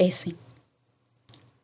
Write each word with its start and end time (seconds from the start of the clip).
S. 0.00 0.34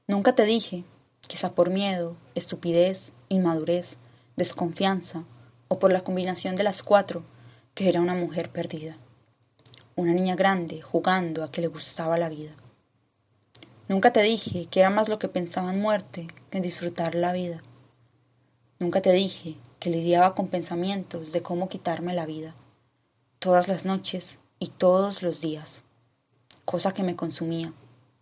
Nunca 0.07 0.35
te 0.35 0.45
dije, 0.45 0.85
quizá 1.27 1.53
por 1.53 1.71
miedo, 1.71 2.19
estupidez, 2.35 3.15
inmadurez, 3.31 3.97
desconfianza 4.37 5.25
o 5.69 5.79
por 5.79 5.91
la 5.91 6.05
combinación 6.05 6.55
de 6.55 6.63
las 6.63 6.83
cuatro, 6.83 7.25
que 7.73 7.89
era 7.89 8.03
una 8.03 8.13
mujer 8.13 8.51
perdida. 8.51 8.99
Una 9.95 10.13
niña 10.13 10.37
grande 10.37 10.83
jugando 10.83 11.45
a 11.45 11.51
que 11.51 11.63
le 11.63 11.69
gustaba 11.69 12.19
la 12.19 12.29
vida. 12.29 12.51
Nunca 13.89 14.13
te 14.13 14.21
dije 14.21 14.67
que 14.67 14.81
era 14.81 14.91
más 14.91 15.09
lo 15.09 15.19
que 15.19 15.29
pensaba 15.29 15.73
en 15.73 15.81
muerte 15.81 16.29
que 16.51 16.59
en 16.59 16.63
disfrutar 16.63 17.15
la 17.15 17.33
vida. 17.33 17.63
Nunca 18.79 19.01
te 19.01 19.13
dije 19.13 19.57
que 19.81 19.89
lidiaba 19.89 20.35
con 20.35 20.49
pensamientos 20.49 21.33
de 21.33 21.41
cómo 21.41 21.71
quitarme 21.71 22.13
la 22.13 22.27
vida, 22.27 22.55
todas 23.39 23.67
las 23.67 23.87
noches 23.87 24.39
y 24.59 24.69
todos 24.69 25.23
los 25.23 25.41
días, 25.41 25.85
cosa 26.67 26.93
que 26.93 27.03
me 27.03 27.17
consumía, 27.17 27.73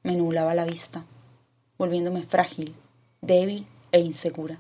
me 0.05 0.17
nublaba 0.17 0.55
la 0.55 0.67
vista, 0.67 1.05
volviéndome 1.79 2.23
frágil, 2.23 2.75
débil 3.23 3.67
e 3.91 4.01
insegura. 4.01 4.59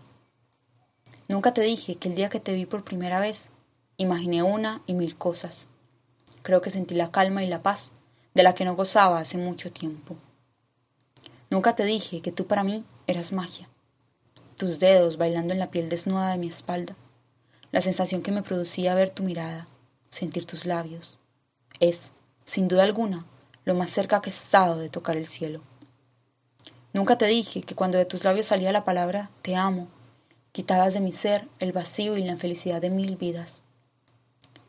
Nunca 1.28 1.54
te 1.54 1.60
dije 1.60 1.96
que 1.96 2.08
el 2.08 2.14
día 2.14 2.30
que 2.30 2.40
te 2.40 2.54
vi 2.54 2.66
por 2.66 2.82
primera 2.82 3.20
vez, 3.20 3.50
imaginé 3.98 4.42
una 4.42 4.82
y 4.86 4.94
mil 4.94 5.16
cosas. 5.16 5.66
Creo 6.42 6.60
que 6.60 6.70
sentí 6.70 6.94
la 6.94 7.10
calma 7.10 7.44
y 7.44 7.46
la 7.46 7.62
paz 7.62 7.92
de 8.34 8.42
la 8.42 8.54
que 8.54 8.64
no 8.64 8.74
gozaba 8.74 9.20
hace 9.20 9.38
mucho 9.38 9.70
tiempo. 9.70 10.16
Nunca 11.50 11.76
te 11.76 11.84
dije 11.84 12.22
que 12.22 12.32
tú 12.32 12.46
para 12.46 12.64
mí 12.64 12.82
eras 13.06 13.32
magia, 13.32 13.68
tus 14.56 14.78
dedos 14.78 15.18
bailando 15.18 15.52
en 15.52 15.58
la 15.58 15.70
piel 15.70 15.88
desnuda 15.90 16.32
de 16.32 16.38
mi 16.38 16.48
espalda, 16.48 16.96
la 17.70 17.82
sensación 17.82 18.22
que 18.22 18.32
me 18.32 18.42
producía 18.42 18.94
ver 18.94 19.10
tu 19.10 19.22
mirada, 19.22 19.69
sentir 20.08 20.47
tus 20.47 20.64
labios. 20.64 21.19
Es, 21.80 22.12
sin 22.44 22.66
duda 22.66 22.82
alguna, 22.82 23.26
lo 23.64 23.74
más 23.74 23.90
cerca 23.90 24.20
que 24.20 24.30
he 24.30 24.32
estado 24.32 24.78
de 24.78 24.88
tocar 24.88 25.16
el 25.16 25.26
cielo. 25.26 25.60
Nunca 26.92 27.18
te 27.18 27.26
dije 27.26 27.62
que 27.62 27.74
cuando 27.74 27.98
de 27.98 28.04
tus 28.04 28.24
labios 28.24 28.46
salía 28.46 28.72
la 28.72 28.84
palabra 28.84 29.30
te 29.42 29.56
amo, 29.56 29.88
quitabas 30.52 30.94
de 30.94 31.00
mi 31.00 31.12
ser 31.12 31.48
el 31.58 31.72
vacío 31.72 32.16
y 32.16 32.24
la 32.24 32.32
infelicidad 32.32 32.80
de 32.80 32.90
mil 32.90 33.16
vidas. 33.16 33.62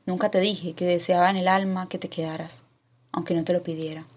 Nunca 0.06 0.32
te 0.32 0.40
dije 0.40 0.74
que 0.74 0.86
deseaba 0.86 1.30
en 1.30 1.38
el 1.38 1.48
alma 1.48 1.88
que 1.90 2.00
te 2.00 2.10
quedaras, 2.10 2.64
aunque 3.12 3.34
no 3.34 3.44
te 3.44 3.54
lo 3.54 3.64
pidiera. 3.64 4.08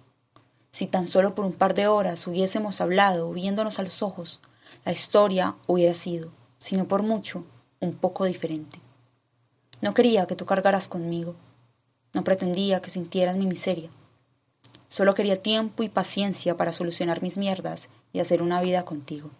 Si 0.70 0.86
tan 0.86 1.06
solo 1.06 1.34
por 1.34 1.44
un 1.44 1.52
par 1.52 1.74
de 1.74 1.86
horas 1.86 2.26
hubiésemos 2.26 2.80
hablado, 2.80 3.30
viéndonos 3.32 3.78
a 3.78 3.82
los 3.82 4.02
ojos, 4.02 4.40
la 4.84 4.92
historia 4.92 5.56
hubiera 5.66 5.94
sido, 5.94 6.30
si 6.58 6.76
no 6.76 6.86
por 6.86 7.02
mucho, 7.02 7.44
un 7.80 7.94
poco 7.94 8.24
diferente. 8.24 8.78
No 9.80 9.92
quería 9.94 10.26
que 10.26 10.36
tú 10.36 10.46
cargaras 10.46 10.88
conmigo, 10.88 11.34
no 12.12 12.24
pretendía 12.24 12.80
que 12.80 12.90
sintieras 12.90 13.36
mi 13.36 13.46
miseria. 13.46 13.90
Solo 14.89 15.14
quería 15.14 15.42
tiempo 15.42 15.83
y 15.83 15.89
paciencia 15.89 16.56
para 16.56 16.72
solucionar 16.72 17.22
mis 17.22 17.36
mierdas 17.36 17.89
y 18.12 18.20
hacer 18.20 18.42
una 18.42 18.61
vida 18.61 18.84
contigo. 18.84 19.30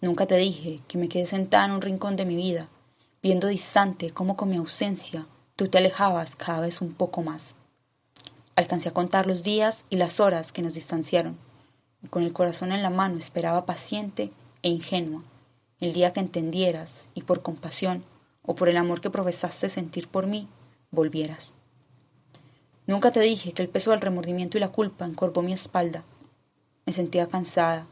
Nunca 0.00 0.26
te 0.26 0.36
dije 0.36 0.80
que 0.88 0.98
me 0.98 1.08
quedé 1.08 1.26
sentada 1.26 1.66
en 1.66 1.72
un 1.72 1.82
rincón 1.82 2.16
de 2.16 2.24
mi 2.24 2.36
vida, 2.36 2.68
viendo 3.22 3.48
distante 3.48 4.10
cómo 4.10 4.36
con 4.36 4.48
mi 4.48 4.56
ausencia 4.56 5.26
tú 5.56 5.68
te 5.68 5.78
alejabas 5.78 6.36
cada 6.36 6.60
vez 6.60 6.80
un 6.80 6.92
poco 6.94 7.22
más. 7.22 7.54
Alcancé 8.56 8.88
a 8.90 8.94
contar 8.94 9.26
los 9.26 9.42
días 9.42 9.84
y 9.90 9.96
las 9.96 10.20
horas 10.20 10.52
que 10.52 10.62
nos 10.62 10.74
distanciaron, 10.74 11.36
y 12.02 12.08
con 12.08 12.22
el 12.22 12.32
corazón 12.32 12.72
en 12.72 12.82
la 12.82 12.90
mano 12.90 13.18
esperaba 13.18 13.66
paciente 13.66 14.30
e 14.62 14.68
ingenua 14.68 15.22
el 15.80 15.94
día 15.94 16.12
que 16.12 16.20
entendieras 16.20 17.08
y 17.14 17.22
por 17.22 17.42
compasión 17.42 18.04
o 18.42 18.54
por 18.54 18.68
el 18.68 18.76
amor 18.76 19.00
que 19.00 19.10
profesaste 19.10 19.68
sentir 19.68 20.08
por 20.08 20.26
mí, 20.26 20.46
volvieras. 20.90 21.52
Nunca 22.90 23.12
te 23.12 23.20
dije 23.20 23.52
que 23.52 23.62
el 23.62 23.68
peso 23.68 23.92
del 23.92 24.00
remordimiento 24.00 24.56
y 24.58 24.60
la 24.60 24.72
culpa 24.72 25.06
encorvó 25.06 25.42
mi 25.42 25.52
espalda. 25.52 26.02
Me 26.86 26.92
sentía 26.92 27.28
cansada, 27.28 27.86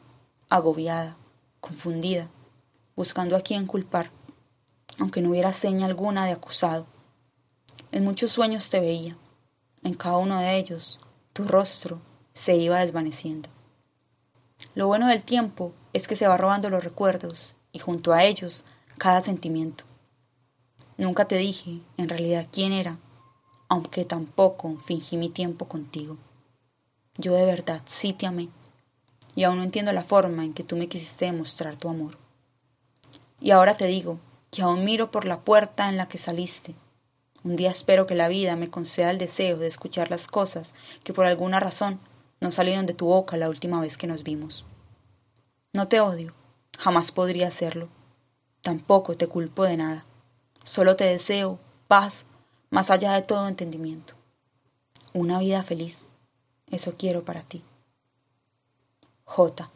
agobiada, 0.48 1.16
confundida, 1.60 2.26
buscando 2.96 3.36
a 3.36 3.42
quién 3.42 3.68
culpar, 3.68 4.10
aunque 4.98 5.22
no 5.22 5.30
hubiera 5.30 5.52
seña 5.52 5.86
alguna 5.86 6.26
de 6.26 6.32
acusado. 6.32 6.84
En 7.92 8.02
muchos 8.02 8.32
sueños 8.32 8.70
te 8.70 8.80
veía, 8.80 9.16
en 9.84 9.94
cada 9.94 10.16
uno 10.16 10.40
de 10.40 10.58
ellos, 10.58 10.98
tu 11.32 11.44
rostro 11.44 12.00
se 12.32 12.56
iba 12.56 12.80
desvaneciendo. 12.80 13.48
Lo 14.74 14.88
bueno 14.88 15.06
del 15.06 15.22
tiempo 15.22 15.74
es 15.92 16.08
que 16.08 16.16
se 16.16 16.26
va 16.26 16.38
robando 16.38 16.70
los 16.70 16.82
recuerdos 16.82 17.54
y 17.70 17.78
junto 17.78 18.12
a 18.12 18.24
ellos 18.24 18.64
cada 18.98 19.20
sentimiento. 19.20 19.84
Nunca 20.96 21.26
te 21.26 21.36
dije 21.36 21.82
en 21.98 22.08
realidad 22.08 22.48
quién 22.50 22.72
era, 22.72 22.98
aunque 23.68 24.04
tampoco 24.04 24.76
fingí 24.84 25.16
mi 25.16 25.28
tiempo 25.28 25.66
contigo. 25.66 26.16
Yo 27.16 27.34
de 27.34 27.44
verdad 27.44 27.82
sí 27.86 28.12
te 28.12 28.26
amé, 28.26 28.48
y 29.34 29.44
aún 29.44 29.58
no 29.58 29.64
entiendo 29.64 29.92
la 29.92 30.02
forma 30.02 30.44
en 30.44 30.54
que 30.54 30.64
tú 30.64 30.76
me 30.76 30.88
quisiste 30.88 31.26
demostrar 31.26 31.76
tu 31.76 31.88
amor. 31.88 32.16
Y 33.40 33.50
ahora 33.50 33.76
te 33.76 33.86
digo 33.86 34.18
que 34.50 34.62
aún 34.62 34.84
miro 34.84 35.10
por 35.10 35.24
la 35.24 35.40
puerta 35.40 35.88
en 35.88 35.96
la 35.96 36.08
que 36.08 36.18
saliste, 36.18 36.74
un 37.44 37.54
día 37.54 37.70
espero 37.70 38.06
que 38.06 38.16
la 38.16 38.28
vida 38.28 38.56
me 38.56 38.68
conceda 38.68 39.10
el 39.10 39.18
deseo 39.18 39.58
de 39.58 39.68
escuchar 39.68 40.10
las 40.10 40.26
cosas 40.26 40.74
que 41.04 41.12
por 41.12 41.24
alguna 41.24 41.60
razón 41.60 42.00
no 42.40 42.50
salieron 42.50 42.86
de 42.86 42.94
tu 42.94 43.06
boca 43.06 43.36
la 43.36 43.48
última 43.48 43.80
vez 43.80 43.96
que 43.96 44.06
nos 44.06 44.24
vimos. 44.24 44.64
No 45.72 45.86
te 45.86 46.00
odio, 46.00 46.34
jamás 46.78 47.12
podría 47.12 47.48
hacerlo. 47.48 47.88
Tampoco 48.62 49.16
te 49.16 49.28
culpo 49.28 49.64
de 49.64 49.76
nada. 49.76 50.04
Solo 50.64 50.96
te 50.96 51.04
deseo 51.04 51.60
paz 51.86 52.24
más 52.70 52.90
allá 52.90 53.12
de 53.14 53.22
todo 53.22 53.48
entendimiento. 53.48 54.14
Una 55.14 55.38
vida 55.38 55.62
feliz. 55.62 56.04
Eso 56.70 56.94
quiero 56.98 57.24
para 57.24 57.42
ti. 57.42 57.62
J. 59.24 59.70